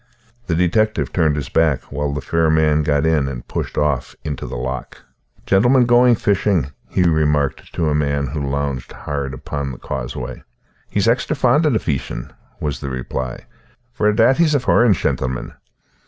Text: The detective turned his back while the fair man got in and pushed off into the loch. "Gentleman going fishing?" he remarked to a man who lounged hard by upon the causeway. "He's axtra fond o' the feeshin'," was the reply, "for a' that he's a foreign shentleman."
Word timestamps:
The 0.47 0.55
detective 0.55 1.13
turned 1.13 1.35
his 1.35 1.49
back 1.49 1.83
while 1.91 2.11
the 2.11 2.21
fair 2.21 2.49
man 2.49 2.81
got 2.81 3.05
in 3.05 3.27
and 3.27 3.47
pushed 3.47 3.77
off 3.77 4.15
into 4.23 4.47
the 4.47 4.55
loch. 4.57 4.97
"Gentleman 5.45 5.85
going 5.85 6.15
fishing?" 6.15 6.71
he 6.89 7.03
remarked 7.03 7.71
to 7.75 7.87
a 7.87 7.93
man 7.93 8.25
who 8.25 8.41
lounged 8.43 8.93
hard 8.93 9.31
by 9.33 9.37
upon 9.37 9.71
the 9.71 9.77
causeway. 9.77 10.41
"He's 10.89 11.05
axtra 11.05 11.37
fond 11.37 11.67
o' 11.67 11.69
the 11.69 11.77
feeshin'," 11.77 12.31
was 12.59 12.79
the 12.79 12.89
reply, 12.89 13.45
"for 13.93 14.09
a' 14.09 14.15
that 14.15 14.37
he's 14.37 14.55
a 14.55 14.59
foreign 14.59 14.93
shentleman." 14.93 15.53